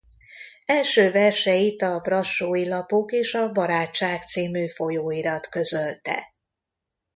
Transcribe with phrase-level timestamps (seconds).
[0.65, 4.35] Első verseit a Brassói Lapok és a Barátság c.
[4.73, 6.33] folyóirat közölte.